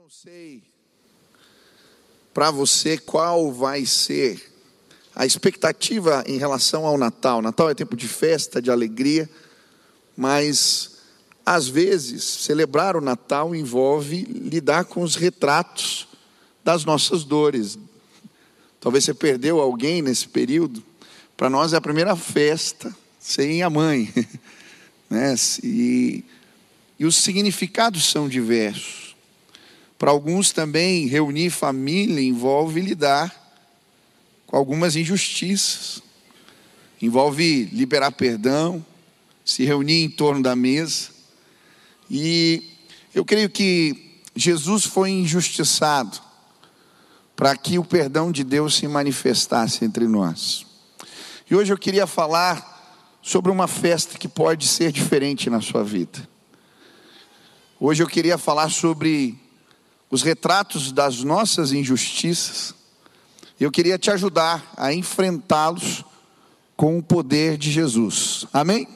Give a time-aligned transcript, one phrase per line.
[0.00, 0.62] não sei
[2.32, 4.50] para você qual vai ser
[5.14, 7.42] a expectativa em relação ao Natal.
[7.42, 9.28] Natal é tempo de festa, de alegria,
[10.16, 11.00] mas
[11.44, 16.08] às vezes celebrar o Natal envolve lidar com os retratos
[16.64, 17.78] das nossas dores.
[18.80, 20.82] Talvez você perdeu alguém nesse período.
[21.36, 24.10] Para nós é a primeira festa sem a mãe,
[25.10, 25.34] né?
[25.62, 26.24] E,
[26.98, 28.99] e os significados são diversos.
[30.00, 33.36] Para alguns também, reunir família envolve lidar
[34.46, 36.02] com algumas injustiças,
[37.02, 38.82] envolve liberar perdão,
[39.44, 41.10] se reunir em torno da mesa.
[42.10, 42.62] E
[43.14, 46.18] eu creio que Jesus foi injustiçado
[47.36, 50.64] para que o perdão de Deus se manifestasse entre nós.
[51.50, 56.26] E hoje eu queria falar sobre uma festa que pode ser diferente na sua vida.
[57.78, 59.38] Hoje eu queria falar sobre
[60.10, 62.74] os retratos das nossas injustiças.
[63.58, 66.04] Eu queria te ajudar a enfrentá-los
[66.76, 68.46] com o poder de Jesus.
[68.52, 68.88] Amém?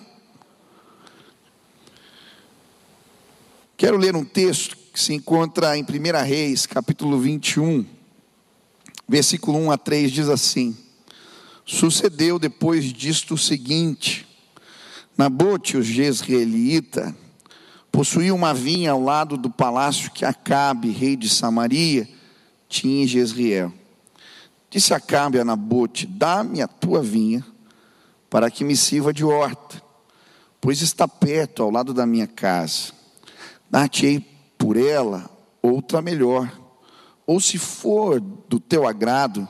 [3.76, 7.84] Quero ler um texto que se encontra em 1 Reis, capítulo 21,
[9.06, 10.76] versículo 1 a 3, diz assim:
[11.66, 14.26] Sucedeu depois disto o seguinte:
[15.16, 17.14] Nabote, o jezreelita,
[17.94, 22.08] possuía uma vinha ao lado do palácio que Acabe, rei de Samaria,
[22.68, 23.72] tinha em Jezreel.
[24.68, 27.46] Disse Acabe a Nabote: Dá-me a tua vinha,
[28.28, 29.80] para que me sirva de horta,
[30.60, 32.92] pois está perto ao lado da minha casa.
[33.70, 34.18] Dar-te-ei
[34.58, 35.30] por ela
[35.62, 36.50] outra melhor,
[37.24, 39.48] ou se for do teu agrado,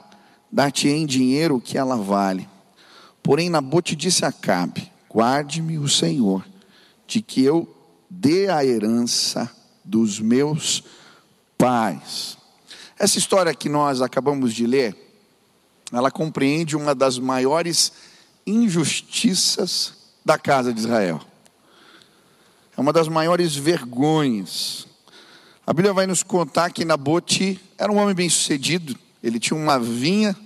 [0.53, 2.47] dar-te-ei em dinheiro o que ela vale.
[3.23, 6.45] Porém, Nabote disse a Acabe: Guarde-me o Senhor,
[7.07, 7.74] de que eu
[8.17, 9.51] dê a herança
[9.85, 10.85] dos meus
[11.59, 12.39] pais.
[12.99, 14.97] Essa história que nós acabamos de ler,
[15.93, 17.93] ela compreende uma das maiores
[18.47, 19.95] injustiças
[20.25, 21.21] da casa de Israel.
[22.77, 24.87] É uma das maiores vergonhas.
[25.67, 30.37] A Bíblia vai nos contar que Nabote era um homem bem-sucedido, ele tinha uma vinha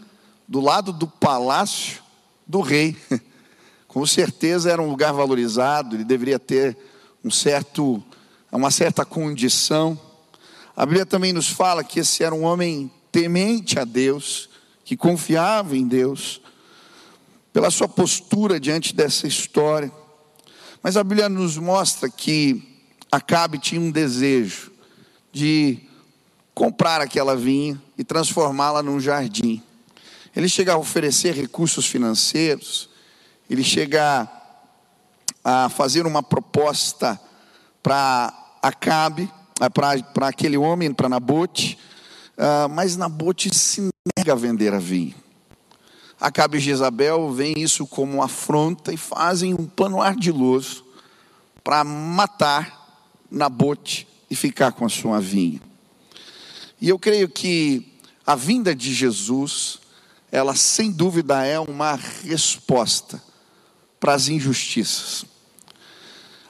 [0.46, 2.02] do lado do palácio
[2.46, 2.96] do rei.
[3.86, 6.76] Com certeza era um lugar valorizado, ele deveria ter
[7.24, 8.02] um certo,
[8.50, 9.98] uma certa condição.
[10.76, 14.48] A Bíblia também nos fala que esse era um homem temente a Deus,
[14.84, 16.40] que confiava em Deus,
[17.52, 19.92] pela sua postura diante dessa história.
[20.82, 22.68] Mas a Bíblia nos mostra que
[23.10, 24.70] Acabe tinha um desejo
[25.32, 25.78] de
[26.54, 29.62] comprar aquela vinha e transformá-la num jardim.
[30.36, 32.90] Ele chega a oferecer recursos financeiros,
[33.48, 34.37] ele chega a
[35.70, 37.20] fazer uma proposta
[37.82, 38.32] para
[38.62, 41.78] Acabe, eh, para aquele homem, para Nabote,
[42.36, 45.14] uh, mas Nabote se nega a vender a vinho.
[46.20, 50.84] Acabe e Jezabel veem isso como uma afronta e fazem um pano ardiloso
[51.62, 55.60] para matar Nabote e ficar com a sua vinha.
[56.80, 57.94] E eu creio que
[58.26, 59.78] a vinda de Jesus,
[60.30, 63.22] ela sem dúvida é uma resposta
[64.00, 65.24] para as injustiças.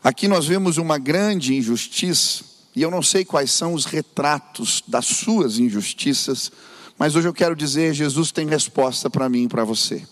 [0.08, 2.42] Aqui nós vemos uma grande injustiça,
[2.74, 6.50] e eu não sei quais são os retratos das suas injustiças,
[6.96, 10.02] mas hoje eu quero dizer: Jesus tem resposta para mim e para você.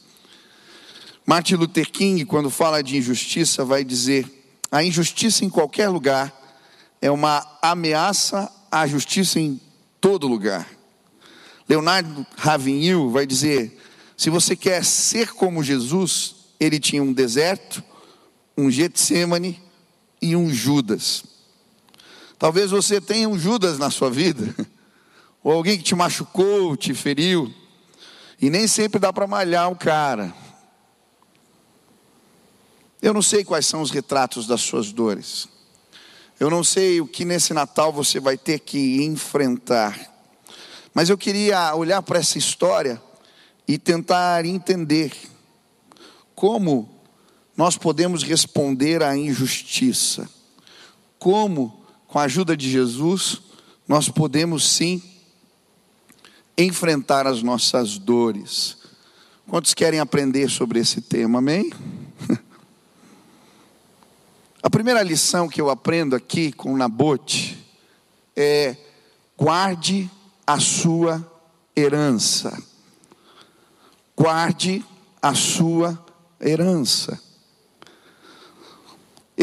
[1.25, 4.31] Martin Luther King, quando fala de injustiça, vai dizer:
[4.71, 6.31] a injustiça em qualquer lugar
[7.01, 9.59] é uma ameaça à justiça em
[9.99, 10.69] todo lugar.
[11.67, 13.81] Leonardo Ravinil vai dizer:
[14.15, 17.83] se você quer ser como Jesus, ele tinha um deserto,
[18.59, 19.65] um Getsemane
[20.21, 21.25] e um Judas.
[22.39, 24.55] Talvez você tenha um Judas na sua vida,
[25.43, 27.53] ou alguém que te machucou, te feriu,
[28.41, 30.35] e nem sempre dá para malhar o cara.
[33.01, 35.49] Eu não sei quais são os retratos das suas dores.
[36.39, 39.99] Eu não sei o que nesse Natal você vai ter que enfrentar.
[40.93, 43.01] Mas eu queria olhar para essa história
[43.67, 45.13] e tentar entender
[46.35, 46.96] como
[47.57, 50.29] nós podemos responder à injustiça.
[51.19, 53.41] Como, com a ajuda de Jesus,
[53.89, 55.03] nós podemos sim
[56.59, 58.77] enfrentar as nossas dores.
[59.49, 61.73] Quantos querem aprender sobre esse tema, amém?
[64.63, 67.57] A primeira lição que eu aprendo aqui com Nabote
[68.35, 68.77] é:
[69.39, 70.11] guarde
[70.45, 71.25] a sua
[71.77, 72.61] herança.
[74.17, 74.85] Guarde
[75.23, 76.05] a sua
[76.41, 77.23] herança.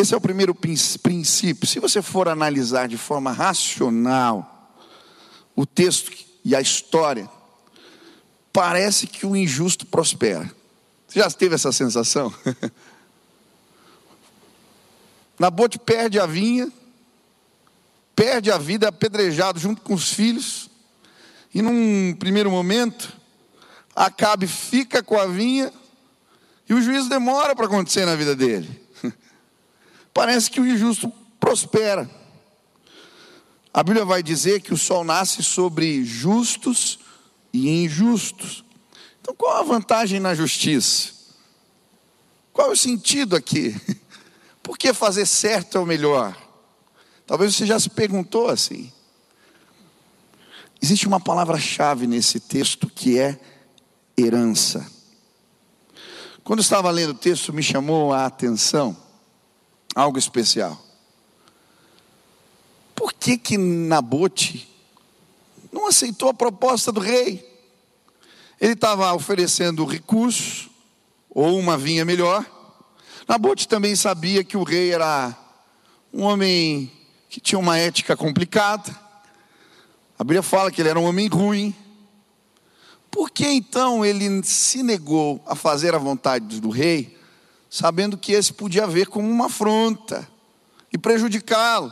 [0.03, 1.65] Esse é o primeiro princípio.
[1.65, 4.75] Se você for analisar de forma racional,
[5.55, 6.11] o texto
[6.43, 7.29] e a história,
[8.51, 10.53] parece que o injusto prospera.
[11.07, 12.33] Você já teve essa sensação?
[15.39, 16.69] Nabote perde a vinha,
[18.13, 20.69] perde a vida apedrejado junto com os filhos,
[21.55, 23.13] e num primeiro momento,
[23.95, 25.71] Acabe fica com a vinha,
[26.67, 28.82] e o juízo demora para acontecer na vida dele.
[30.13, 32.09] Parece que o injusto prospera.
[33.73, 36.99] A Bíblia vai dizer que o sol nasce sobre justos
[37.51, 38.63] e injustos.
[39.19, 41.11] Então, qual a vantagem na justiça?
[42.51, 43.75] Qual é o sentido aqui?
[44.61, 46.37] Por que fazer certo é o melhor?
[47.25, 48.91] Talvez você já se perguntou assim.
[50.79, 53.39] Existe uma palavra-chave nesse texto que é
[54.15, 54.85] herança.
[56.43, 59.02] Quando estava lendo o texto, me chamou a atenção
[59.95, 60.79] algo especial.
[62.95, 64.69] Por que que Nabote
[65.71, 67.49] não aceitou a proposta do rei?
[68.59, 70.69] Ele estava oferecendo recurso
[71.29, 72.45] ou uma vinha melhor.
[73.27, 75.35] Nabote também sabia que o rei era
[76.13, 76.91] um homem
[77.29, 78.95] que tinha uma ética complicada.
[80.17, 81.75] A Bíblia fala que ele era um homem ruim.
[83.09, 87.17] Por que então ele se negou a fazer a vontade do rei,
[87.73, 90.29] sabendo que esse podia ver como uma afronta
[90.91, 91.91] e prejudicá-lo?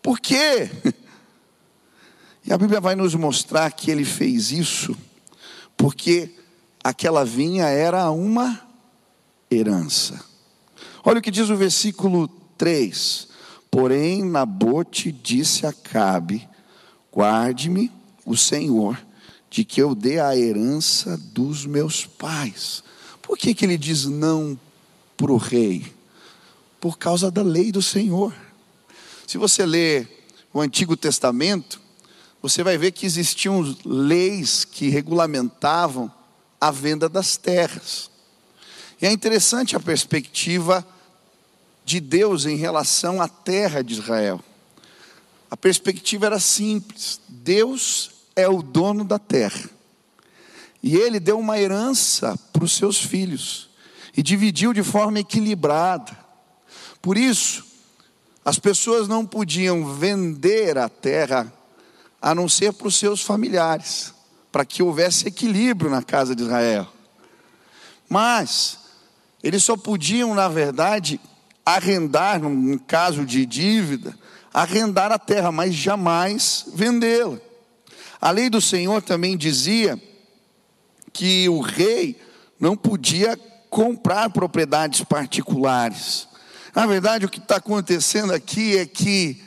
[0.00, 0.70] Por quê?
[2.42, 4.96] E a Bíblia vai nos mostrar que ele fez isso
[5.76, 6.34] porque
[6.82, 8.58] aquela vinha era uma
[9.50, 10.24] herança.
[11.04, 12.26] Olha o que diz o versículo
[12.56, 13.28] 3:
[13.70, 16.48] Porém, Nabote disse a Cabe:
[17.12, 17.92] Guarde-me
[18.24, 18.98] o Senhor,
[19.50, 22.82] de que eu dê a herança dos meus pais.
[23.30, 24.58] Por que, que ele diz não
[25.16, 25.94] para o rei?
[26.80, 28.34] Por causa da lei do Senhor.
[29.24, 31.80] Se você ler o Antigo Testamento,
[32.42, 36.12] você vai ver que existiam leis que regulamentavam
[36.60, 38.10] a venda das terras.
[39.00, 40.84] E é interessante a perspectiva
[41.84, 44.42] de Deus em relação à terra de Israel.
[45.48, 49.70] A perspectiva era simples: Deus é o dono da terra.
[50.82, 53.68] E ele deu uma herança para os seus filhos
[54.16, 56.16] e dividiu de forma equilibrada.
[57.02, 57.64] Por isso,
[58.44, 61.52] as pessoas não podiam vender a terra
[62.20, 64.12] a não ser para os seus familiares,
[64.50, 66.86] para que houvesse equilíbrio na casa de Israel.
[68.08, 68.78] Mas
[69.42, 71.20] eles só podiam, na verdade,
[71.64, 74.18] arrendar, num caso de dívida,
[74.52, 77.38] arrendar a terra, mas jamais vendê-la.
[78.20, 80.00] A lei do Senhor também dizia
[81.12, 82.20] que o rei
[82.58, 86.28] não podia comprar propriedades particulares.
[86.74, 89.42] Na verdade, o que está acontecendo aqui é que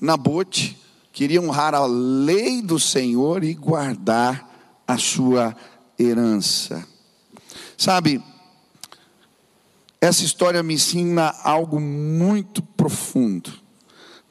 [0.00, 0.78] Nabote
[1.12, 4.46] queria honrar a lei do Senhor e guardar
[4.86, 5.56] a sua
[5.98, 6.86] herança.
[7.76, 8.22] Sabe,
[10.00, 13.52] essa história me ensina algo muito profundo.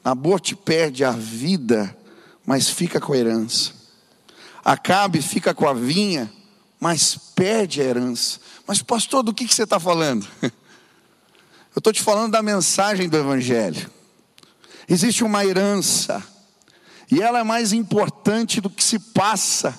[0.04, 1.96] Nabote perde a vida,
[2.46, 3.72] mas fica com a herança.
[4.64, 6.32] Acabe fica com a vinha,
[6.80, 8.40] mas perde a herança.
[8.66, 10.26] Mas, pastor, do que, você está falando?
[10.42, 13.90] Eu estou te falando da mensagem do Evangelho.
[14.88, 16.22] Existe uma herança
[17.10, 19.78] e ela é mais importante do que se passa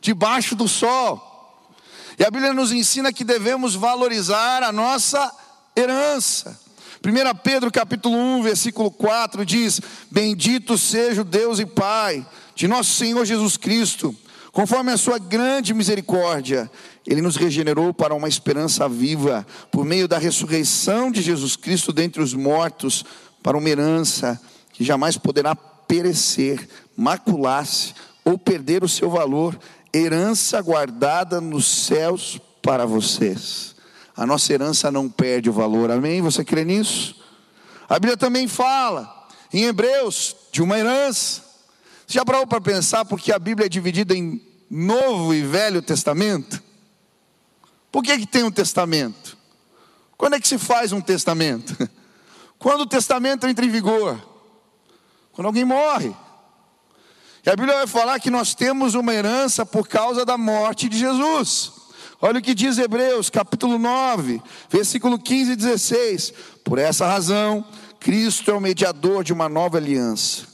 [0.00, 1.74] debaixo do sol.
[2.18, 5.32] E a Bíblia nos ensina que devemos valorizar a nossa
[5.74, 6.58] herança.
[7.02, 12.92] 1 Pedro capítulo 1, versículo 4 diz: Bendito seja o Deus e Pai de nosso
[12.92, 14.14] Senhor Jesus Cristo,
[14.52, 16.70] conforme a sua grande misericórdia,
[17.06, 22.22] ele nos regenerou para uma esperança viva, por meio da ressurreição de Jesus Cristo dentre
[22.22, 23.04] os mortos,
[23.42, 24.40] para uma herança
[24.72, 29.58] que jamais poderá perecer, macular-se ou perder o seu valor,
[29.92, 33.74] herança guardada nos céus para vocês.
[34.16, 36.20] A nossa herança não perde o valor, amém?
[36.20, 37.16] Você crê nisso?
[37.88, 41.49] A Bíblia também fala, em Hebreus, de uma herança.
[42.10, 46.60] Já parou para pensar porque a Bíblia é dividida em Novo e Velho Testamento?
[47.92, 49.38] Por que, que tem um testamento?
[50.16, 51.88] Quando é que se faz um testamento?
[52.58, 54.20] Quando o testamento entra em vigor?
[55.30, 56.12] Quando alguém morre.
[57.46, 60.98] E a Bíblia vai falar que nós temos uma herança por causa da morte de
[60.98, 61.70] Jesus.
[62.20, 66.34] Olha o que diz Hebreus, capítulo 9, versículo 15 e 16.
[66.64, 67.64] Por essa razão,
[68.00, 70.49] Cristo é o mediador de uma nova aliança.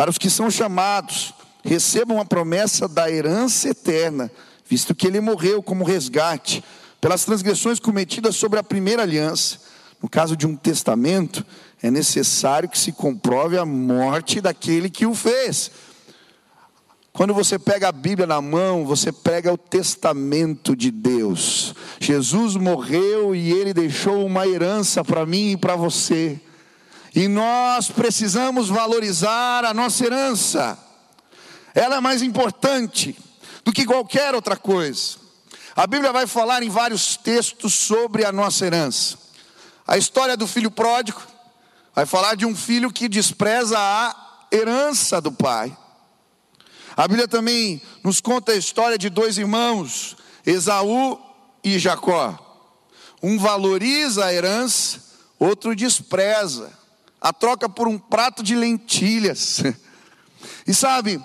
[0.00, 4.32] Para os que são chamados, recebam a promessa da herança eterna,
[4.66, 6.64] visto que ele morreu como resgate
[6.98, 9.58] pelas transgressões cometidas sobre a primeira aliança.
[10.02, 11.44] No caso de um testamento,
[11.82, 15.70] é necessário que se comprove a morte daquele que o fez.
[17.12, 21.74] Quando você pega a Bíblia na mão, você pega o testamento de Deus.
[22.00, 26.40] Jesus morreu e ele deixou uma herança para mim e para você.
[27.14, 30.78] E nós precisamos valorizar a nossa herança.
[31.74, 33.16] Ela é mais importante
[33.64, 35.18] do que qualquer outra coisa.
[35.74, 39.18] A Bíblia vai falar em vários textos sobre a nossa herança.
[39.86, 41.20] A história do filho pródigo
[41.94, 45.76] vai falar de um filho que despreza a herança do pai.
[46.96, 51.18] A Bíblia também nos conta a história de dois irmãos, Esaú
[51.62, 52.38] e Jacó.
[53.22, 55.02] Um valoriza a herança,
[55.38, 56.79] outro despreza.
[57.20, 59.62] A troca por um prato de lentilhas.
[60.66, 61.22] E sabe,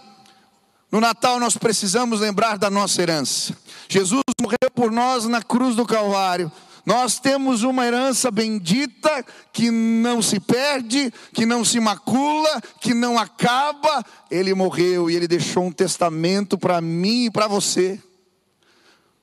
[0.91, 3.55] no Natal nós precisamos lembrar da nossa herança.
[3.87, 6.51] Jesus morreu por nós na cruz do Calvário
[6.85, 13.17] nós temos uma herança bendita que não se perde, que não se macula, que não
[13.17, 14.05] acaba.
[14.29, 17.99] Ele morreu e ele deixou um testamento para mim e para você.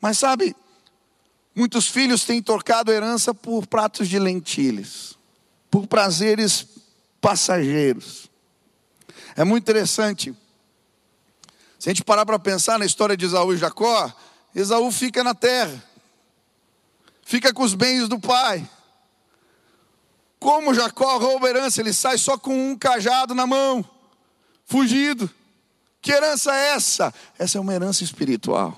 [0.00, 0.56] Mas sabe,
[1.54, 5.16] muitos filhos têm trocado herança por pratos de lentilhas,
[5.72, 6.68] por prazeres
[7.20, 8.30] passageiros.
[9.34, 10.32] É muito interessante.
[11.80, 14.12] Se a gente parar para pensar na história de Esaú e Jacó,
[14.54, 15.82] Esaú fica na terra
[17.32, 18.68] fica com os bens do pai.
[20.38, 23.82] Como Jacó rouba herança, ele sai só com um cajado na mão,
[24.66, 25.30] fugido.
[26.00, 27.14] Que herança é essa?
[27.38, 28.76] Essa é uma herança espiritual.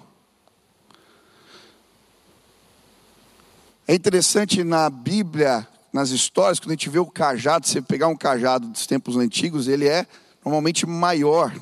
[3.88, 8.16] É interessante na Bíblia, nas histórias, quando a gente vê o cajado, você pegar um
[8.16, 10.04] cajado dos tempos antigos, ele é
[10.44, 11.54] normalmente maior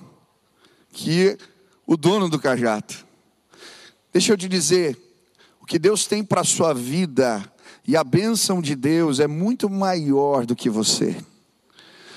[0.90, 1.36] que
[1.86, 2.94] o dono do cajado.
[4.10, 4.98] Deixa eu te dizer,
[5.60, 7.44] o que Deus tem para a sua vida
[7.86, 11.14] e a bênção de Deus é muito maior do que você.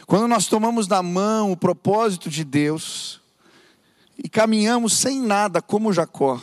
[0.07, 3.19] Quando nós tomamos na mão o propósito de Deus
[4.17, 6.41] e caminhamos sem nada, como Jacó,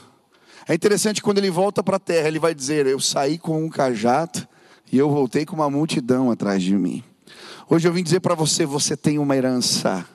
[0.68, 3.70] é interessante quando ele volta para a terra, ele vai dizer: Eu saí com um
[3.70, 4.46] cajado
[4.92, 7.02] e eu voltei com uma multidão atrás de mim.
[7.68, 10.06] Hoje eu vim dizer para você: você tem uma herança.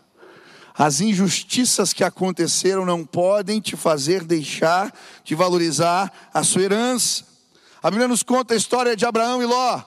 [0.77, 4.93] As injustiças que aconteceram não podem te fazer deixar
[5.23, 7.25] de valorizar a sua herança.
[7.81, 9.81] A Bíblia nos conta a história de Abraão e Ló.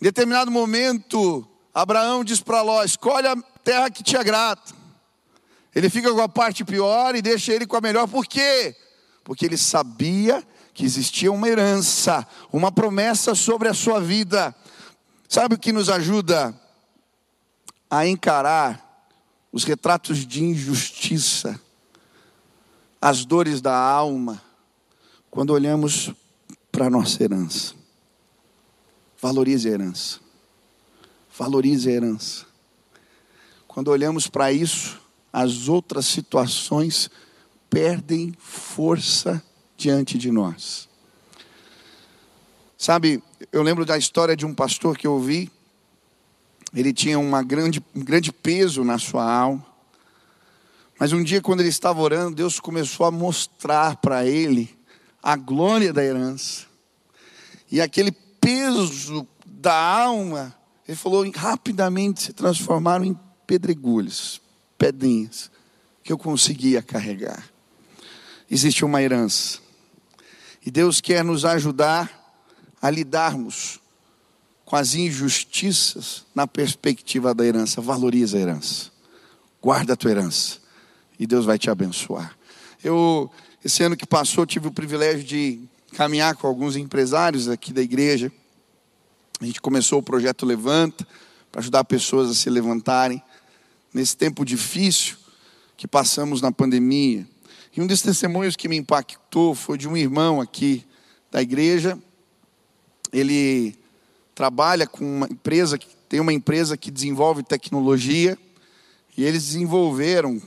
[0.00, 4.62] Em determinado momento, Abraão diz para Ló: escolhe a terra que te agrada.
[5.74, 8.08] Ele fica com a parte pior e deixa ele com a melhor.
[8.08, 8.74] Por quê?
[9.22, 10.42] Porque ele sabia
[10.74, 14.54] que existia uma herança, uma promessa sobre a sua vida.
[15.28, 16.54] Sabe o que nos ajuda
[17.90, 19.06] a encarar
[19.52, 21.60] os retratos de injustiça,
[23.00, 24.42] as dores da alma,
[25.30, 26.12] quando olhamos
[26.70, 27.74] para a nossa herança.
[29.20, 30.20] Valorize a herança.
[31.38, 32.46] Valorize a herança.
[33.68, 35.00] Quando olhamos para isso,
[35.32, 37.10] as outras situações
[37.68, 39.42] perdem força
[39.82, 40.88] diante de nós.
[42.78, 43.22] Sabe,
[43.52, 45.50] eu lembro da história de um pastor que eu ouvi
[46.74, 49.64] ele tinha uma grande, um grande peso na sua alma.
[50.98, 54.74] Mas um dia, quando ele estava orando, Deus começou a mostrar para ele
[55.22, 56.66] a glória da herança.
[57.70, 60.54] E aquele peso da alma,
[60.88, 64.40] ele falou, rapidamente se transformaram em pedregulhos,
[64.78, 65.50] pedrinhas,
[66.02, 67.44] que eu conseguia carregar.
[68.50, 69.60] Existe uma herança.
[70.64, 72.10] E Deus quer nos ajudar
[72.80, 73.80] a lidarmos
[74.64, 77.80] com as injustiças na perspectiva da herança.
[77.80, 78.90] Valoriza a herança.
[79.60, 80.58] Guarda a tua herança.
[81.18, 82.36] E Deus vai te abençoar.
[82.82, 83.30] Eu,
[83.64, 85.60] esse ano que passou, tive o privilégio de
[85.94, 88.32] caminhar com alguns empresários aqui da igreja.
[89.40, 91.06] A gente começou o projeto Levanta,
[91.50, 93.22] para ajudar pessoas a se levantarem
[93.92, 95.16] nesse tempo difícil
[95.76, 97.28] que passamos na pandemia.
[97.74, 100.84] E um desses testemunhos que me impactou foi de um irmão aqui
[101.30, 101.98] da igreja.
[103.10, 103.74] Ele
[104.34, 108.36] trabalha com uma empresa, tem uma empresa que desenvolve tecnologia,
[109.16, 110.40] e eles desenvolveram,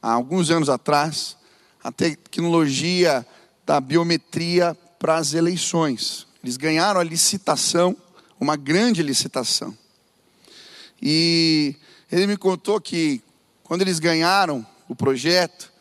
[0.00, 1.36] há alguns anos atrás,
[1.82, 3.26] a tecnologia
[3.66, 6.28] da biometria para as eleições.
[6.44, 7.96] Eles ganharam a licitação,
[8.38, 9.76] uma grande licitação.
[11.00, 11.74] E
[12.10, 13.20] ele me contou que
[13.64, 15.71] quando eles ganharam o projeto,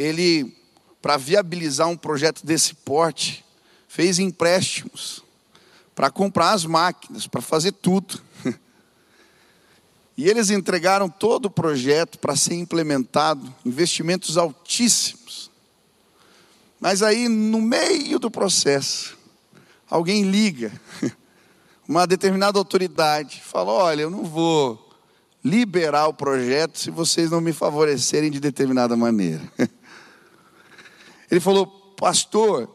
[0.00, 0.56] ele,
[1.02, 3.44] para viabilizar um projeto desse porte,
[3.86, 5.22] fez empréstimos
[5.94, 8.20] para comprar as máquinas, para fazer tudo.
[10.16, 15.50] E eles entregaram todo o projeto para ser implementado, investimentos altíssimos.
[16.78, 19.16] Mas aí, no meio do processo,
[19.88, 20.78] alguém liga,
[21.88, 24.90] uma determinada autoridade, fala: Olha, eu não vou
[25.42, 29.40] liberar o projeto se vocês não me favorecerem de determinada maneira.
[31.30, 32.68] Ele falou, pastor,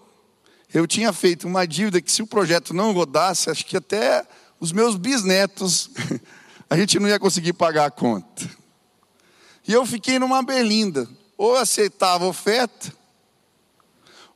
[0.74, 4.25] eu tinha feito uma dívida que se o projeto não rodasse, acho que até
[4.59, 5.89] os meus bisnetos,
[6.69, 8.50] a gente não ia conseguir pagar a conta.
[9.67, 12.93] E eu fiquei numa berlinda, ou aceitava a oferta,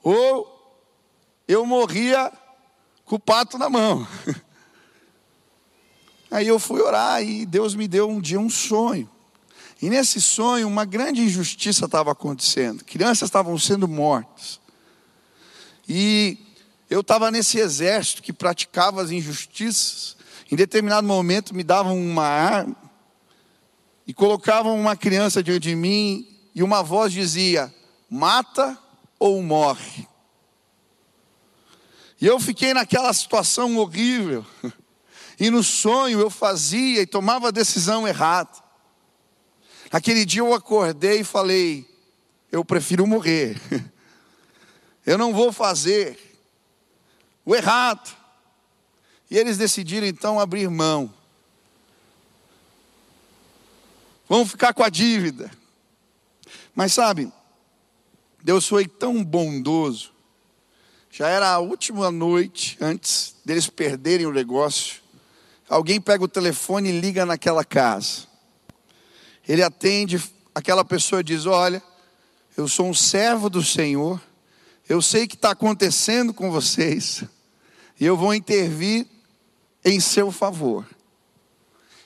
[0.04, 0.48] ou
[1.48, 2.32] eu morria
[3.06, 4.08] com o pato na mão.
[6.32, 9.10] Aí eu fui orar e Deus me deu um dia um sonho.
[9.82, 12.84] E nesse sonho, uma grande injustiça estava acontecendo.
[12.84, 14.60] Crianças estavam sendo mortas.
[15.88, 16.38] E
[16.90, 20.18] eu estava nesse exército que praticava as injustiças.
[20.52, 22.76] Em determinado momento, me davam uma arma
[24.06, 26.28] e colocavam uma criança diante de mim.
[26.54, 27.74] E uma voz dizia:
[28.10, 28.78] mata
[29.18, 30.08] ou morre.
[32.20, 34.46] E eu fiquei naquela situação horrível.
[35.42, 38.52] E no sonho eu fazia e tomava a decisão errada.
[39.92, 41.90] Aquele dia eu acordei e falei:
[42.52, 43.60] eu prefiro morrer.
[45.06, 46.20] Eu não vou fazer
[47.44, 48.16] o errado.
[49.32, 51.12] E eles decidiram então abrir mão.
[54.28, 55.50] Vamos ficar com a dívida.
[56.76, 57.32] Mas sabe,
[58.44, 60.12] Deus foi tão bondoso.
[61.10, 65.02] Já era a última noite antes deles perderem o negócio.
[65.68, 68.29] Alguém pega o telefone e liga naquela casa.
[69.50, 70.22] Ele atende,
[70.54, 71.82] aquela pessoa diz: Olha,
[72.56, 74.22] eu sou um servo do Senhor,
[74.88, 77.24] eu sei que está acontecendo com vocês,
[78.00, 79.08] e eu vou intervir
[79.84, 80.86] em seu favor.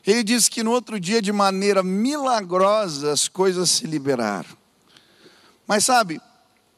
[0.07, 4.57] Ele diz que no outro dia, de maneira milagrosa, as coisas se liberaram.
[5.67, 6.21] Mas sabe,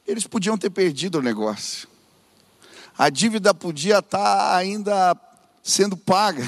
[0.08, 1.88] eles podiam ter perdido o negócio.
[2.98, 5.16] A dívida podia estar ainda
[5.62, 6.44] sendo paga,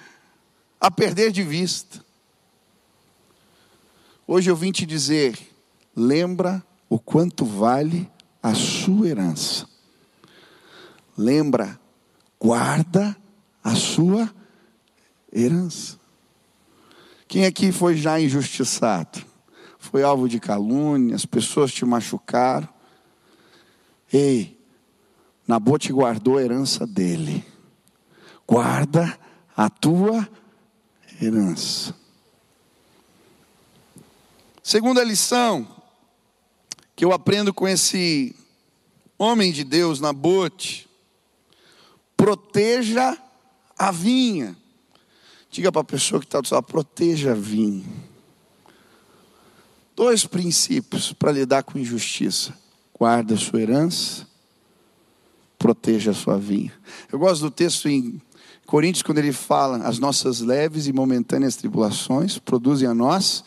[0.78, 2.03] a perder de vista.
[4.26, 5.38] Hoje eu vim te dizer:
[5.94, 8.10] lembra o quanto vale
[8.42, 9.66] a sua herança.
[11.16, 11.78] Lembra,
[12.40, 13.16] guarda
[13.62, 14.32] a sua
[15.32, 15.98] herança.
[17.28, 19.24] Quem aqui foi já injustiçado?
[19.78, 22.68] Foi alvo de calúnia, as pessoas te machucaram.
[24.12, 24.58] Ei,
[25.46, 27.44] Nabote guardou a herança dele
[28.46, 29.18] guarda
[29.56, 30.28] a tua
[31.20, 31.94] herança.
[34.66, 35.68] Segunda lição
[36.96, 38.34] que eu aprendo com esse
[39.18, 40.88] homem de Deus, Nabote,
[42.16, 43.14] proteja
[43.78, 44.56] a vinha.
[45.50, 47.84] Diga para a pessoa que está do seu lado, proteja a vinha.
[49.94, 52.58] Dois princípios para lidar com injustiça:
[52.98, 54.26] guarda a sua herança,
[55.58, 56.72] proteja a sua vinha.
[57.12, 58.18] Eu gosto do texto em
[58.64, 63.44] Coríntios, quando ele fala, as nossas leves e momentâneas tribulações produzem a nós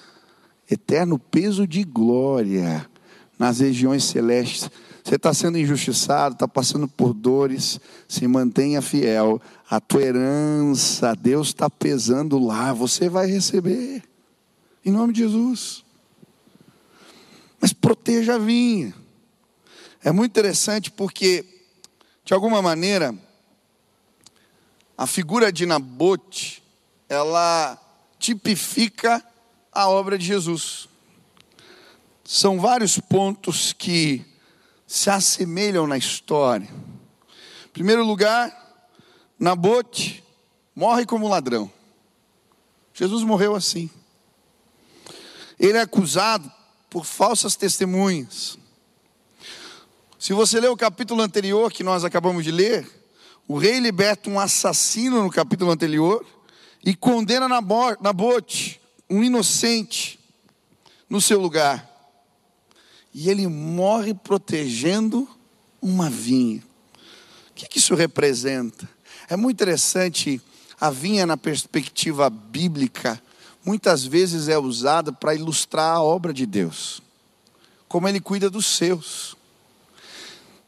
[0.69, 2.89] eterno peso de glória
[3.37, 4.69] nas regiões celestes.
[5.03, 9.41] Você está sendo injustiçado, está passando por dores, se mantenha fiel.
[9.69, 14.03] A tua herança, Deus está pesando lá, você vai receber.
[14.83, 15.83] Em nome de Jesus.
[17.59, 18.93] Mas proteja a vinha.
[20.03, 21.45] É muito interessante porque,
[22.23, 23.15] de alguma maneira,
[24.97, 26.63] a figura de Nabote,
[27.07, 27.77] ela
[28.19, 29.23] tipifica
[29.77, 30.89] a obra de Jesus.
[32.23, 34.25] São vários pontos que
[34.87, 36.67] se assemelham na história.
[36.67, 38.51] Em primeiro lugar,
[39.37, 40.23] Nabote
[40.75, 41.71] morre como ladrão.
[42.91, 43.87] Jesus morreu assim.
[45.59, 46.51] Ele é acusado
[46.89, 48.57] por falsas testemunhas.
[50.17, 52.89] Se você ler o capítulo anterior que nós acabamos de ler,
[53.47, 56.25] o rei liberta um assassino no capítulo anterior
[56.83, 60.19] e condena Nabote, um inocente,
[61.09, 61.89] no seu lugar.
[63.13, 65.27] E ele morre protegendo
[65.81, 66.61] uma vinha.
[67.49, 68.87] O que isso representa?
[69.29, 70.41] É muito interessante,
[70.79, 73.21] a vinha na perspectiva bíblica,
[73.65, 77.01] muitas vezes é usada para ilustrar a obra de Deus,
[77.87, 79.35] como ele cuida dos seus.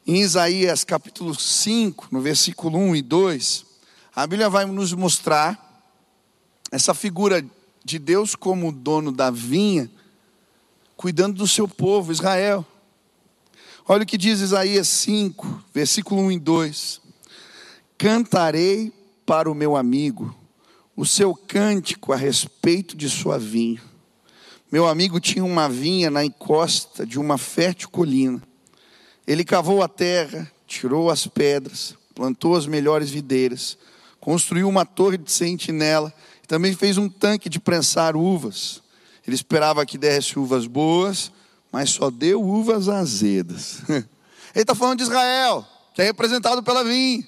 [0.05, 3.65] Em Isaías capítulo 5, no versículo 1 e 2,
[4.15, 5.85] a Bíblia vai nos mostrar
[6.71, 7.45] essa figura
[7.83, 9.89] de Deus como dono da vinha,
[10.95, 12.65] cuidando do seu povo, Israel.
[13.87, 17.01] Olha o que diz Isaías 5, versículo 1 e 2:
[17.97, 18.91] Cantarei
[19.25, 20.35] para o meu amigo
[20.95, 23.81] o seu cântico a respeito de sua vinha.
[24.71, 28.43] Meu amigo tinha uma vinha na encosta de uma fértil colina.
[29.25, 33.77] Ele cavou a terra, tirou as pedras, plantou as melhores videiras,
[34.19, 36.13] construiu uma torre de sentinela,
[36.49, 38.81] também fez um tanque de prensar uvas.
[39.25, 41.31] Ele esperava que desse uvas boas,
[41.71, 43.83] mas só deu uvas azedas.
[43.87, 47.23] Ele está falando de Israel, que é representado pela vinha.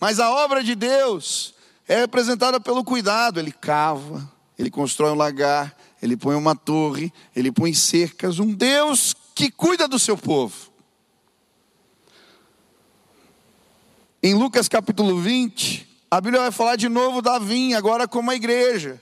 [0.00, 1.54] Mas a obra de Deus
[1.86, 3.38] é representada pelo cuidado.
[3.38, 8.40] Ele cava, ele constrói um lagar, ele põe uma torre, ele põe cercas.
[8.40, 10.72] Um Deus que cuida do seu povo.
[14.20, 18.34] Em Lucas capítulo 20, a Bíblia vai falar de novo da vinha, agora como a
[18.34, 19.00] igreja.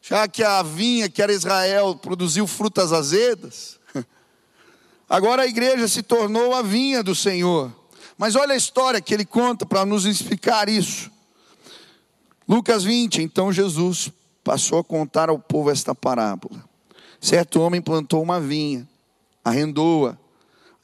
[0.00, 3.78] Já que a vinha, que era Israel, produziu frutas azedas,
[5.08, 7.72] agora a igreja se tornou a vinha do Senhor.
[8.16, 11.10] Mas olha a história que ele conta para nos explicar isso.
[12.48, 14.10] Lucas 20, então Jesus
[14.42, 16.64] passou a contar ao povo esta parábola.
[17.20, 18.88] Certo homem plantou uma vinha,
[19.44, 20.16] arrendou-a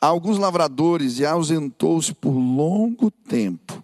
[0.00, 3.82] a alguns lavradores e ausentou-se por longo tempo.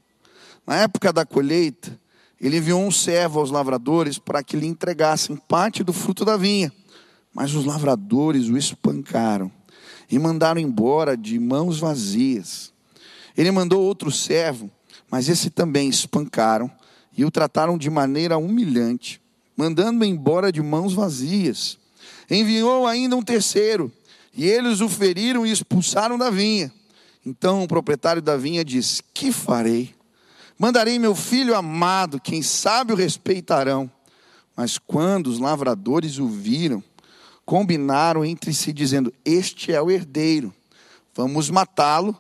[0.66, 1.98] Na época da colheita,
[2.40, 6.72] ele enviou um servo aos lavradores para que lhe entregassem parte do fruto da vinha.
[7.34, 9.52] Mas os lavradores o espancaram
[10.10, 12.72] e mandaram embora de mãos vazias.
[13.36, 14.70] Ele mandou outro servo,
[15.10, 16.70] mas esse também espancaram
[17.16, 19.20] e o trataram de maneira humilhante,
[19.56, 21.78] mandando-o embora de mãos vazias.
[22.30, 23.92] Enviou ainda um terceiro,
[24.34, 26.72] e eles o feriram e expulsaram da vinha.
[27.24, 29.94] Então o proprietário da vinha disse: Que farei?
[30.60, 33.90] Mandarei meu filho amado, quem sabe o respeitarão.
[34.54, 36.84] Mas quando os lavradores o viram,
[37.46, 40.54] combinaram entre si, dizendo: Este é o herdeiro,
[41.14, 42.14] vamos matá-lo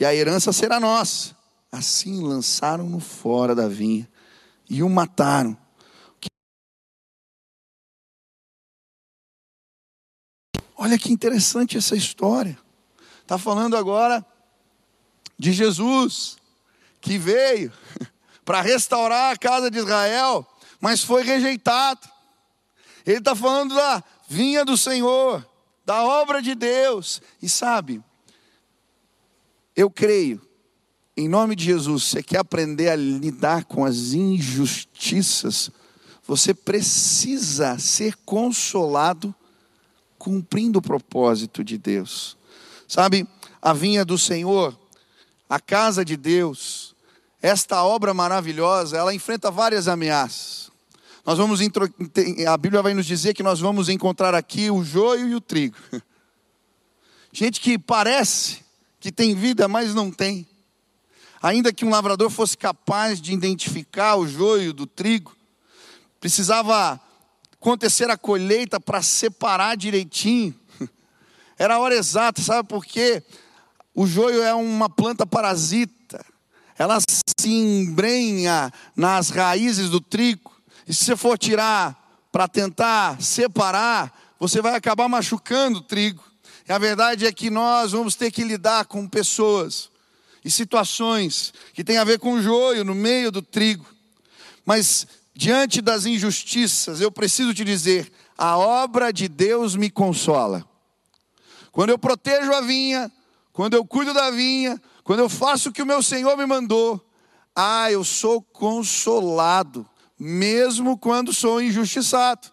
[0.00, 1.36] e a herança será nossa.
[1.70, 4.08] Assim lançaram-no fora da vinha
[4.70, 5.54] e o mataram.
[10.74, 12.58] Olha que interessante essa história.
[13.20, 14.24] Está falando agora
[15.38, 16.38] de Jesus,
[17.02, 17.70] que veio
[18.46, 20.46] para restaurar a casa de Israel,
[20.80, 22.08] mas foi rejeitado.
[23.04, 25.46] Ele está falando da vinha do Senhor,
[25.84, 27.20] da obra de Deus.
[27.42, 28.02] E sabe,
[29.76, 30.40] eu creio
[31.14, 35.70] em nome de Jesus, você quer aprender a lidar com as injustiças,
[36.26, 39.34] você precisa ser consolado
[40.18, 42.36] cumprindo o propósito de Deus.
[42.88, 43.28] Sabe,
[43.60, 44.78] a vinha do Senhor,
[45.48, 46.81] a casa de Deus,
[47.42, 50.70] esta obra maravilhosa, ela enfrenta várias ameaças.
[51.26, 55.34] Nós vamos a Bíblia vai nos dizer que nós vamos encontrar aqui o joio e
[55.34, 55.76] o trigo.
[57.32, 58.60] Gente que parece
[59.00, 60.46] que tem vida, mas não tem.
[61.42, 65.36] Ainda que um lavrador fosse capaz de identificar o joio do trigo,
[66.20, 67.00] precisava
[67.54, 70.54] acontecer a colheita para separar direitinho.
[71.58, 73.22] Era a hora exata, sabe por quê?
[73.92, 76.01] O joio é uma planta parasita.
[76.82, 80.50] Ela se embrenha nas raízes do trigo.
[80.84, 86.24] E se você for tirar para tentar separar, você vai acabar machucando o trigo.
[86.68, 89.90] E a verdade é que nós vamos ter que lidar com pessoas
[90.44, 93.86] e situações que têm a ver com o joio no meio do trigo.
[94.66, 100.68] Mas diante das injustiças, eu preciso te dizer: a obra de Deus me consola.
[101.70, 103.08] Quando eu protejo a vinha,
[103.52, 107.04] quando eu cuido da vinha, quando eu faço o que o meu Senhor me mandou,
[107.54, 109.88] ah, eu sou consolado,
[110.18, 112.50] mesmo quando sou injustiçado.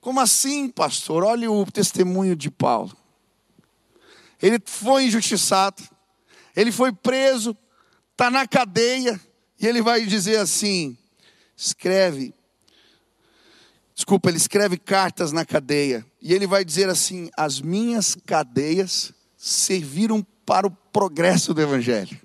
[0.00, 1.24] Como assim, pastor?
[1.24, 2.96] Olha o testemunho de Paulo.
[4.40, 5.82] Ele foi injustiçado,
[6.56, 7.54] ele foi preso,
[8.12, 9.20] está na cadeia,
[9.60, 10.96] e ele vai dizer assim:
[11.54, 12.32] escreve,
[13.94, 20.26] desculpa, ele escreve cartas na cadeia, e ele vai dizer assim: as minhas cadeias serviram
[20.50, 22.20] para o progresso do Evangelho.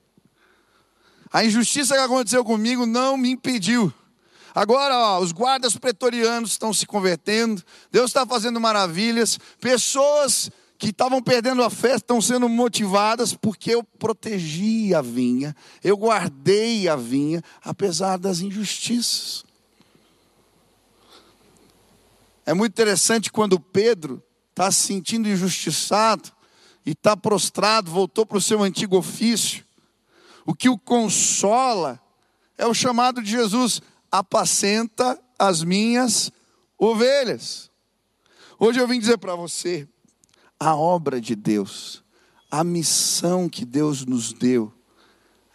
[1.32, 3.94] A injustiça que aconteceu comigo não me impediu.
[4.56, 7.62] Agora, ó, os guardas pretorianos estão se convertendo,
[7.92, 13.84] Deus está fazendo maravilhas, pessoas que estavam perdendo a fé estão sendo motivadas porque eu
[13.84, 19.46] protegi a vinha, eu guardei a vinha, apesar das injustiças.
[22.44, 26.34] É muito interessante quando Pedro está se sentindo injustiçado
[26.86, 29.66] e está prostrado, voltou para o seu antigo ofício.
[30.46, 32.00] O que o consola
[32.58, 36.32] é o chamado de Jesus: apacenta as minhas
[36.78, 37.72] ovelhas.
[38.60, 39.88] Hoje eu vim dizer para você,
[40.60, 42.04] a obra de Deus,
[42.50, 44.72] a missão que Deus nos deu,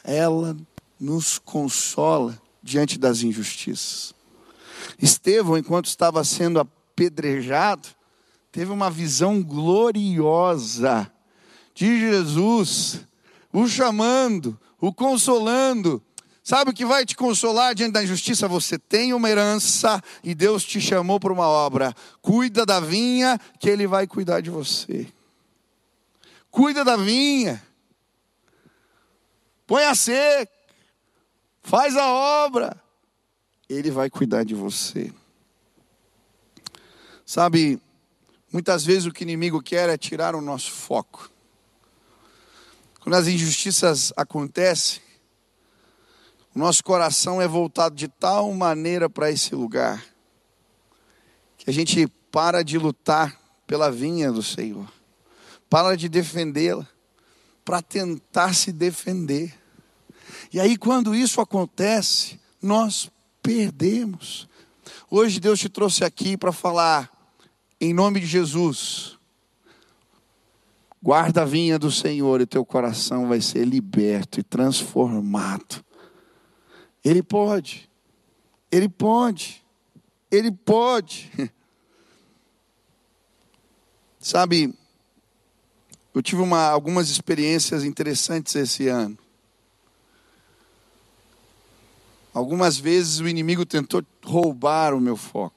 [0.03, 0.57] ela
[0.99, 4.13] nos consola diante das injustiças.
[4.99, 7.89] Estevão, enquanto estava sendo apedrejado,
[8.53, 11.11] teve uma visão gloriosa
[11.75, 13.01] de Jesus,
[13.53, 16.03] o chamando, o consolando.
[16.43, 18.49] Sabe o que vai te consolar diante da injustiça?
[18.49, 21.95] Você tem uma herança e Deus te chamou para uma obra.
[22.21, 25.07] Cuida da vinha, que Ele vai cuidar de você.
[26.51, 27.63] Cuida da vinha.
[29.67, 30.51] Põe a seca.
[31.63, 32.77] Faz a obra.
[33.69, 35.13] Ele vai cuidar de você.
[37.25, 37.81] Sabe,
[38.53, 41.31] muitas vezes o que o inimigo quer é tirar o nosso foco.
[43.01, 45.01] Quando as injustiças acontecem,
[46.55, 50.05] o nosso coração é voltado de tal maneira para esse lugar
[51.57, 54.91] que a gente para de lutar pela vinha do Senhor,
[55.69, 56.87] para de defendê-la,
[57.65, 59.55] para tentar se defender.
[60.53, 63.11] E aí, quando isso acontece, nós
[63.43, 64.49] perdemos.
[65.11, 67.11] Hoje Deus te trouxe aqui para falar,
[67.81, 69.19] em nome de Jesus,
[71.03, 75.85] guarda a vinha do Senhor e teu coração vai ser liberto e transformado.
[77.03, 77.89] Ele pode,
[78.71, 79.65] ele pode,
[80.31, 81.31] ele pode.
[84.21, 84.75] Sabe,
[86.15, 89.19] eu tive uma, algumas experiências interessantes esse ano.
[92.33, 95.57] Algumas vezes o inimigo tentou roubar o meu foco.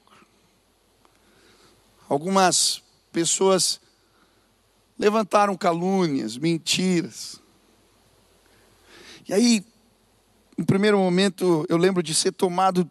[2.08, 3.80] Algumas pessoas
[4.98, 7.40] levantaram calúnias, mentiras.
[9.28, 9.64] E aí,
[10.56, 12.88] no primeiro momento, eu lembro de ser tomado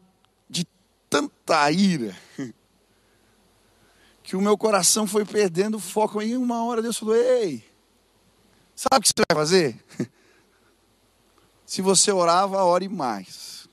[0.49, 0.65] de
[1.09, 2.15] tanta ira,
[4.23, 6.21] que o meu coração foi perdendo foco.
[6.21, 7.63] E uma hora Deus falou: Ei,
[8.75, 9.85] sabe o que você vai fazer?
[11.65, 13.67] Se você orava, ore mais.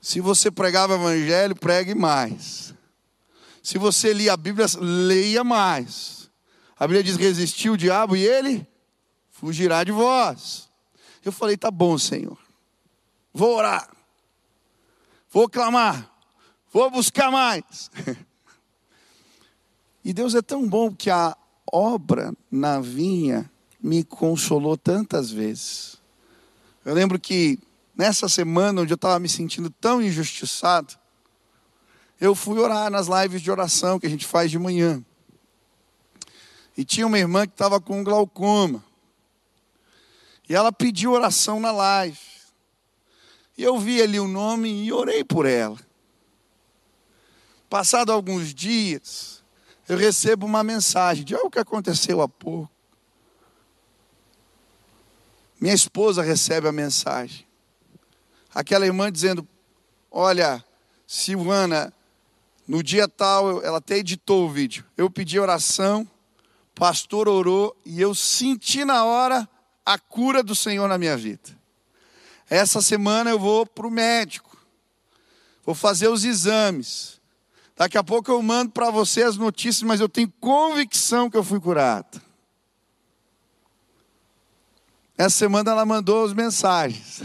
[0.00, 2.74] Se você pregava o evangelho, pregue mais.
[3.62, 6.17] Se você lia a Bíblia, leia mais.
[6.78, 8.66] A Bíblia diz: resistiu o diabo e ele
[9.30, 10.68] fugirá de vós.
[11.24, 12.38] Eu falei: tá bom, Senhor.
[13.32, 13.88] Vou orar.
[15.30, 16.10] Vou clamar.
[16.72, 17.90] Vou buscar mais.
[20.04, 21.36] E Deus é tão bom que a
[21.70, 26.00] obra na vinha me consolou tantas vezes.
[26.82, 27.58] Eu lembro que
[27.94, 30.94] nessa semana onde eu estava me sentindo tão injustiçado,
[32.18, 35.04] eu fui orar nas lives de oração que a gente faz de manhã.
[36.78, 38.82] E tinha uma irmã que estava com glaucoma.
[40.48, 42.18] E ela pediu oração na live.
[43.58, 45.78] E eu vi ali o nome e orei por ela.
[47.68, 49.42] Passado alguns dias,
[49.86, 52.70] eu recebo uma mensagem de algo que aconteceu há pouco.
[55.60, 57.46] Minha esposa recebe a mensagem
[58.54, 59.46] aquela irmã dizendo:
[60.10, 60.64] Olha,
[61.06, 61.92] Silvana,
[62.66, 64.84] no dia tal, ela até editou o vídeo.
[64.96, 66.08] Eu pedi oração,
[66.78, 69.48] pastor orou e eu senti na hora
[69.84, 71.58] a cura do Senhor na minha vida.
[72.48, 74.56] Essa semana eu vou para o médico,
[75.66, 77.20] vou fazer os exames.
[77.76, 81.42] Daqui a pouco eu mando para você as notícias, mas eu tenho convicção que eu
[81.42, 82.22] fui curado.
[85.16, 87.20] Essa semana ela mandou as mensagens.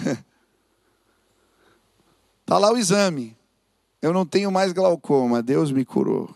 [2.42, 3.38] Está lá o exame.
[4.02, 6.36] Eu não tenho mais glaucoma, Deus me curou.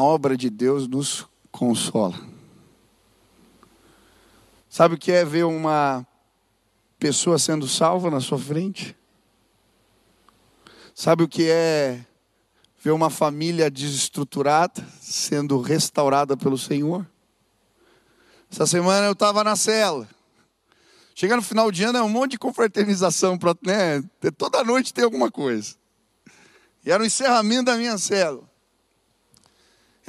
[0.00, 2.18] A obra de Deus nos consola.
[4.66, 6.06] Sabe o que é ver uma
[6.98, 8.96] pessoa sendo salva na sua frente?
[10.94, 12.02] Sabe o que é
[12.82, 17.06] ver uma família desestruturada sendo restaurada pelo Senhor.
[18.50, 20.08] Essa semana eu estava na cela.
[21.14, 24.02] Chega no final de ano é um monte de confraternização, para né?
[24.38, 25.74] toda noite tem alguma coisa.
[26.86, 28.49] E era o encerramento da minha cela.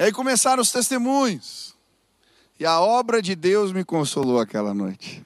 [0.02, 1.76] E aí começaram os testemunhos.
[2.58, 5.24] E a obra de Deus me consolou aquela noite.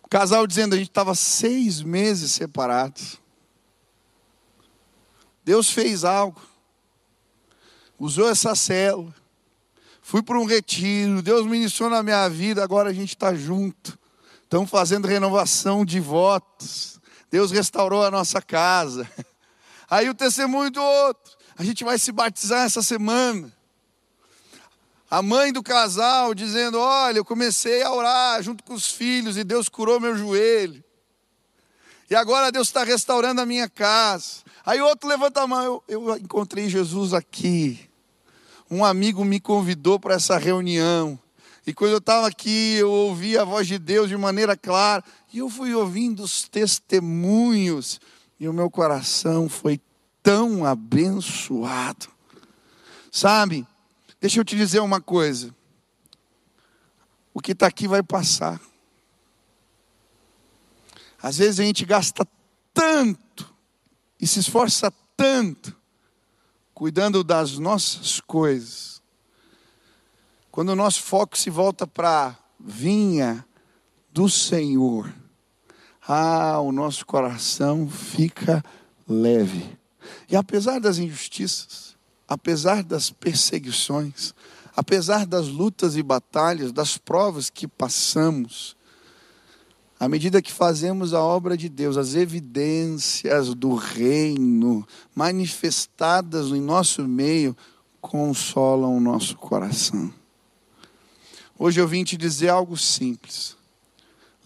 [0.00, 3.20] O casal dizendo, a gente estava seis meses separados.
[5.44, 6.40] Deus fez algo,
[7.98, 9.12] usou essa célula,
[10.00, 13.98] fui para um retiro, Deus ministrou na minha vida, agora a gente está junto,
[14.40, 19.10] estamos fazendo renovação de votos, Deus restaurou a nossa casa.
[19.90, 23.52] Aí o testemunho do outro, a gente vai se batizar essa semana.
[25.10, 29.44] A mãe do casal dizendo: Olha, eu comecei a orar junto com os filhos e
[29.44, 30.84] Deus curou meu joelho.
[32.10, 34.44] E agora Deus está restaurando a minha casa.
[34.64, 37.88] Aí outro levanta a mão, eu, eu encontrei Jesus aqui.
[38.70, 41.18] Um amigo me convidou para essa reunião.
[41.66, 45.02] E quando eu estava aqui, eu ouvi a voz de Deus de maneira clara.
[45.32, 48.00] E eu fui ouvindo os testemunhos.
[48.38, 49.80] E o meu coração foi
[50.26, 52.08] tão abençoado.
[53.12, 53.64] Sabe,
[54.20, 55.54] deixa eu te dizer uma coisa:
[57.32, 58.60] o que está aqui vai passar.
[61.22, 62.26] Às vezes a gente gasta
[62.74, 63.54] tanto
[64.20, 65.76] e se esforça tanto
[66.74, 69.00] cuidando das nossas coisas.
[70.50, 73.46] Quando o nosso foco se volta para a vinha
[74.12, 75.14] do Senhor,
[76.06, 78.60] ah, o nosso coração fica
[79.08, 79.85] leve.
[80.28, 81.96] E apesar das injustiças,
[82.28, 84.34] apesar das perseguições,
[84.76, 88.76] apesar das lutas e batalhas, das provas que passamos,
[89.98, 97.06] à medida que fazemos a obra de Deus, as evidências do reino manifestadas em nosso
[97.08, 97.56] meio
[98.00, 100.12] consolam o nosso coração.
[101.58, 103.56] Hoje eu vim te dizer algo simples.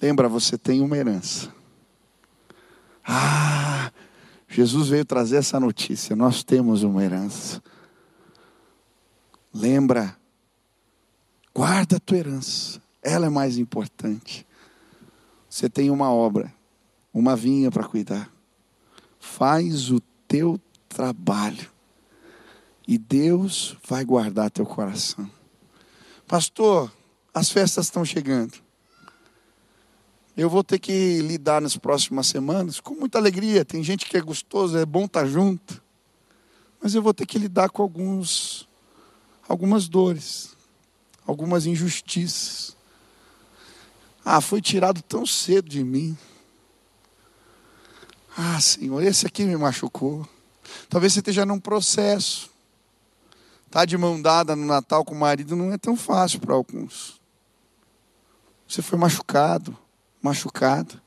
[0.01, 1.53] Lembra, você tem uma herança.
[3.05, 3.91] Ah,
[4.51, 6.17] Jesus veio trazer essa notícia.
[6.17, 7.63] Nós temos uma herança.
[9.55, 10.17] Lembra,
[11.55, 12.83] guarda a tua herança.
[13.01, 14.45] Ela é mais importante.
[15.49, 16.53] Você tem uma obra,
[17.15, 18.29] uma vinha para cuidar.
[19.21, 21.71] Faz o teu trabalho.
[22.89, 25.31] E Deus vai guardar teu coração.
[26.27, 26.93] Pastor,
[27.33, 28.55] as festas estão chegando.
[30.41, 33.63] Eu vou ter que lidar nas próximas semanas com muita alegria.
[33.63, 35.83] Tem gente que é gostoso, é bom estar junto.
[36.83, 38.67] Mas eu vou ter que lidar com alguns
[39.47, 40.57] algumas dores,
[41.27, 42.75] algumas injustiças.
[44.25, 46.17] Ah, foi tirado tão cedo de mim.
[48.35, 50.27] Ah, Senhor, esse aqui me machucou.
[50.89, 52.49] Talvez você esteja num processo.
[53.71, 57.21] Tá de mão dada no Natal com o marido não é tão fácil para alguns.
[58.67, 59.77] Você foi machucado,
[60.23, 61.01] machucado.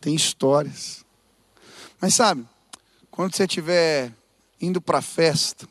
[0.00, 1.04] Tem histórias.
[2.00, 2.46] Mas sabe,
[3.10, 4.12] quando você estiver
[4.60, 5.68] indo para a festa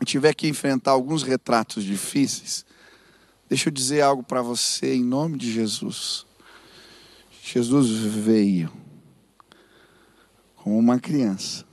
[0.00, 2.64] e tiver que enfrentar alguns retratos difíceis,
[3.48, 6.26] Deixa eu dizer algo para você em nome de Jesus.
[7.42, 8.70] Jesus veio
[10.54, 11.64] como uma criança,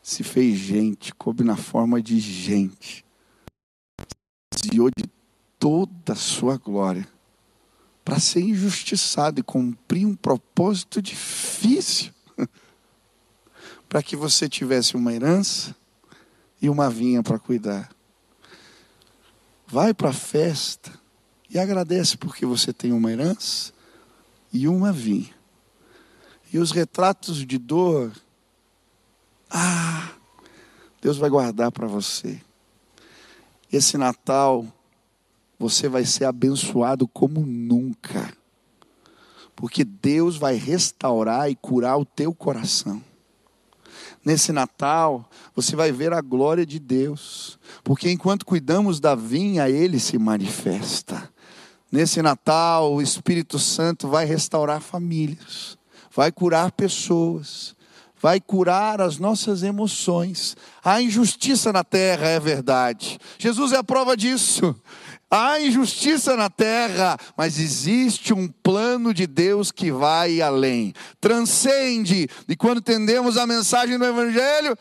[0.00, 3.04] se fez gente, coube na forma de gente,
[4.54, 5.10] desviou de
[5.58, 7.06] toda a sua glória
[8.10, 12.12] para ser injustiçado e cumprir um propósito difícil,
[13.88, 15.76] para que você tivesse uma herança
[16.60, 17.88] e uma vinha para cuidar.
[19.64, 20.90] Vai para a festa
[21.48, 23.72] e agradece porque você tem uma herança
[24.52, 25.32] e uma vinha.
[26.52, 28.10] E os retratos de dor,
[29.48, 30.10] ah,
[31.00, 32.42] Deus vai guardar para você.
[33.72, 34.66] Esse Natal,
[35.60, 38.32] você vai ser abençoado como nunca.
[39.54, 43.04] Porque Deus vai restaurar e curar o teu coração.
[44.24, 50.00] Nesse Natal, você vai ver a glória de Deus, porque enquanto cuidamos da vinha, Ele
[50.00, 51.30] se manifesta.
[51.92, 55.76] Nesse Natal, o Espírito Santo vai restaurar famílias,
[56.10, 57.76] vai curar pessoas,
[58.20, 60.56] vai curar as nossas emoções.
[60.82, 63.18] A injustiça na terra é verdade.
[63.38, 64.74] Jesus é a prova disso.
[65.30, 72.28] Há injustiça na terra, mas existe um plano de Deus que vai além, transcende.
[72.48, 74.76] E quando entendemos a mensagem do Evangelho,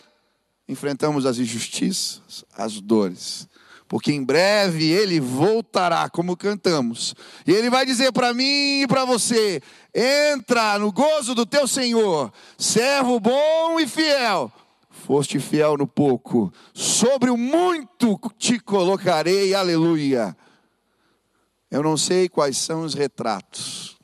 [0.68, 3.48] enfrentamos as injustiças, as dores.
[3.88, 7.14] Porque em breve ele voltará, como cantamos.
[7.46, 9.62] E ele vai dizer para mim e para você:
[9.94, 14.52] entra no gozo do teu Senhor, servo bom e fiel
[15.10, 20.38] Foste fiel no pouco, sobre o muito te colocarei, aleluia.
[21.72, 23.98] Eu não sei quais são os retratos.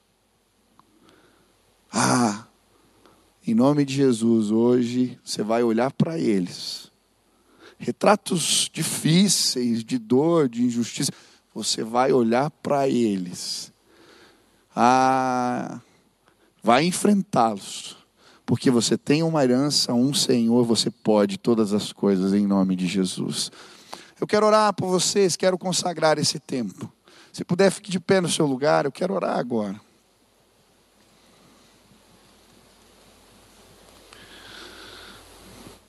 [1.94, 2.48] Ah,
[3.46, 6.92] em nome de Jesus, hoje você vai olhar para eles.
[7.78, 11.12] Retratos difíceis, de dor, de injustiça.
[11.54, 13.72] Você vai olhar para eles.
[14.76, 15.80] Ah,
[16.64, 18.05] vai enfrentá-los
[18.46, 22.86] porque você tem uma herança, um Senhor, você pode todas as coisas em nome de
[22.86, 23.52] Jesus.
[24.20, 26.92] Eu quero orar por vocês, quero consagrar esse tempo.
[27.34, 29.82] Se puder, fique de pé no seu lugar, eu quero orar agora.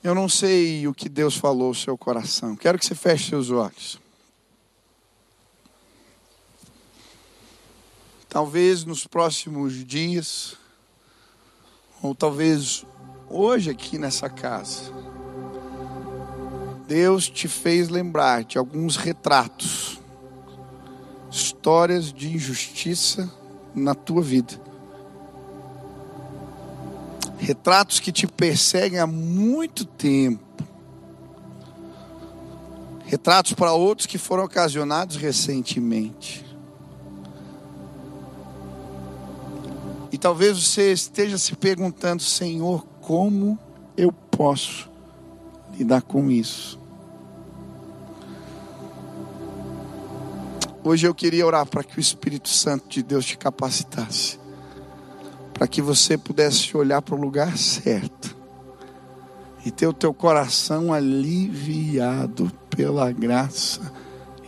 [0.03, 2.55] Eu não sei o que Deus falou no seu coração.
[2.55, 3.99] Quero que você feche seus olhos.
[8.29, 10.57] Talvez nos próximos dias,
[12.01, 12.85] ou talvez
[13.29, 14.91] hoje aqui nessa casa,
[16.87, 19.99] Deus te fez lembrar de alguns retratos,
[21.29, 23.29] histórias de injustiça
[23.75, 24.59] na tua vida.
[27.37, 30.43] Retratos que te perseguem há muito tempo.
[33.05, 36.46] Retratos para outros que foram ocasionados recentemente.
[40.11, 43.59] E talvez você esteja se perguntando, Senhor, como
[43.95, 44.89] eu posso
[45.77, 46.79] lidar com isso?
[50.83, 54.39] Hoje eu queria orar para que o Espírito Santo de Deus te capacitasse,
[55.53, 58.37] para que você pudesse olhar para o lugar certo
[59.65, 63.91] e ter o teu coração aliviado pela graça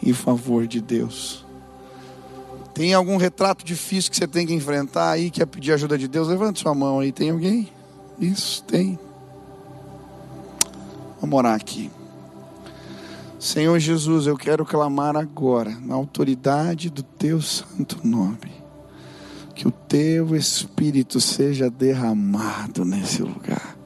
[0.01, 1.45] e favor de Deus.
[2.73, 6.27] Tem algum retrato difícil que você tem que enfrentar aí, quer pedir ajuda de Deus?
[6.27, 7.11] Levante sua mão aí.
[7.11, 7.69] Tem alguém?
[8.19, 8.97] Isso, tem.
[11.19, 11.91] Vamos orar aqui.
[13.39, 18.51] Senhor Jesus, eu quero clamar agora, na autoridade do teu santo nome,
[19.55, 23.77] que o teu Espírito seja derramado nesse lugar.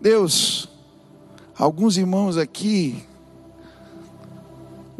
[0.00, 0.66] Deus,
[1.54, 3.02] alguns irmãos aqui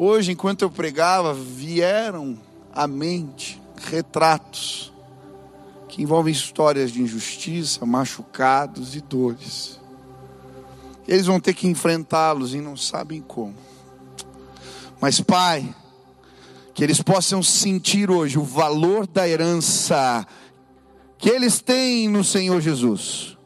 [0.03, 2.39] Hoje, enquanto eu pregava, vieram
[2.73, 4.91] à mente retratos
[5.91, 9.79] que envolvem histórias de injustiça, machucados e dores.
[11.07, 13.55] Eles vão ter que enfrentá-los e não sabem como.
[14.99, 15.69] Mas, Pai,
[16.73, 20.27] que eles possam sentir hoje o valor da herança
[21.19, 23.37] que eles têm no Senhor Jesus.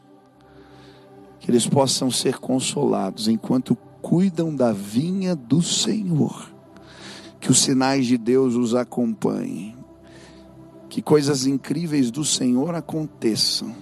[1.37, 6.53] Que eles possam ser consolados enquanto cuidam da vinha do Senhor.
[7.39, 9.75] Que os sinais de Deus os acompanhem.
[10.87, 13.75] Que coisas incríveis do Senhor aconteçam.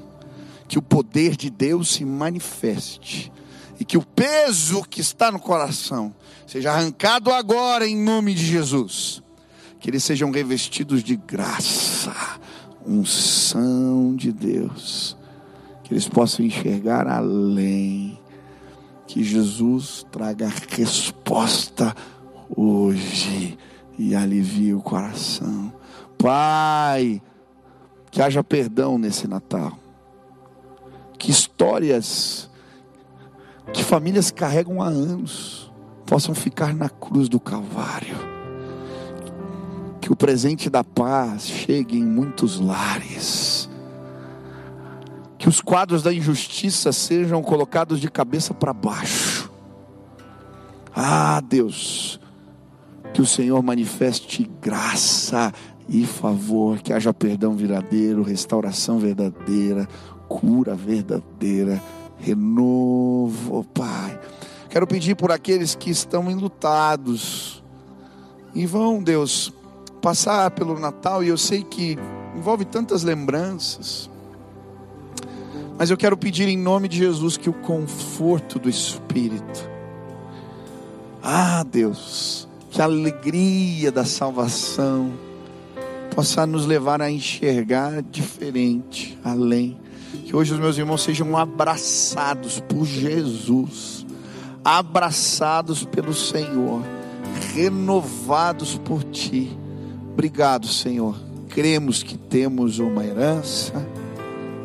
[0.65, 3.33] Que o poder de Deus se manifeste.
[3.77, 6.15] E que o peso que está no coração
[6.47, 9.21] seja arrancado agora em nome de Jesus.
[9.77, 12.15] Que eles sejam revestidos de graça,
[12.87, 15.17] unção de Deus.
[15.83, 18.22] Que eles possam enxergar além
[19.07, 21.95] que Jesus traga resposta
[22.55, 23.57] hoje
[23.97, 25.73] e alivie o coração.
[26.17, 27.21] Pai,
[28.09, 29.77] que haja perdão nesse Natal.
[31.17, 32.49] Que histórias
[33.71, 35.71] que famílias carregam há anos
[36.05, 38.17] possam ficar na cruz do Calvário.
[40.01, 43.69] Que o presente da paz chegue em muitos lares
[45.43, 49.51] que os quadros da injustiça sejam colocados de cabeça para baixo.
[50.95, 52.17] Ah, Deus,
[53.13, 55.51] que o Senhor manifeste graça
[55.89, 59.85] e favor, que haja perdão verdadeiro, restauração verdadeira,
[60.29, 61.83] cura verdadeira,
[62.19, 64.17] renovo, Pai.
[64.69, 67.61] Quero pedir por aqueles que estão enlutados
[68.55, 69.51] e vão, Deus,
[70.01, 71.97] passar pelo Natal, e eu sei que
[72.33, 74.09] envolve tantas lembranças
[75.83, 79.69] mas eu quero pedir em nome de Jesus que o conforto do Espírito,
[81.21, 85.11] ah Deus, que a alegria da salvação
[86.15, 89.77] possa nos levar a enxergar diferente, além.
[90.23, 94.05] Que hoje os meus irmãos sejam abraçados por Jesus,
[94.63, 96.81] abraçados pelo Senhor,
[97.53, 99.51] renovados por Ti.
[100.13, 101.17] Obrigado, Senhor.
[101.49, 103.85] Cremos que temos uma herança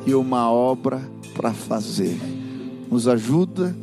[0.09, 1.03] e uma obra
[1.35, 2.19] para fazer.
[2.91, 3.77] Nos ajuda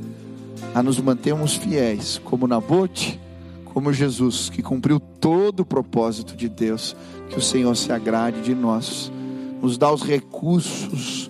[0.74, 3.20] a nos mantermos fiéis, como Nabote,
[3.66, 6.96] como Jesus, que cumpriu todo o propósito de Deus.
[7.30, 9.12] Que o Senhor se agrade de nós,
[9.62, 11.30] nos dá os recursos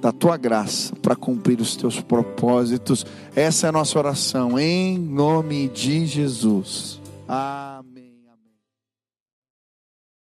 [0.00, 3.06] da tua graça para cumprir os teus propósitos.
[3.34, 7.00] Essa é a nossa oração, em nome de Jesus.
[7.26, 7.75] Amém.